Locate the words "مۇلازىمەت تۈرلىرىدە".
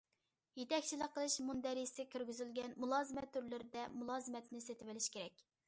2.85-3.87